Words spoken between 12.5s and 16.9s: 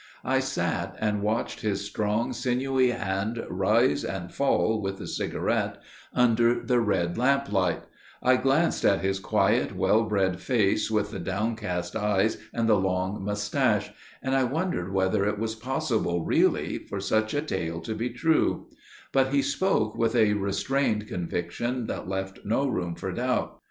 and the long moustache, and I wondered whether it was possible really